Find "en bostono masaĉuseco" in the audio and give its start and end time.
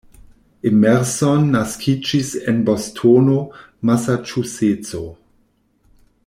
2.53-5.05